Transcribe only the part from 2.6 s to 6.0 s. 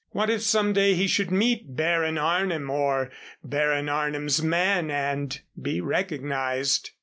or Baron Arnim's man and be